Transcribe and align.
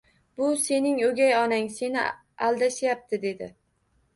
Bu 0.37 0.45
sening 0.61 1.01
o'gay 1.09 1.35
onang, 1.41 1.67
seni 1.75 2.07
aldashyapti,— 2.49 3.21
dedi 3.27 3.53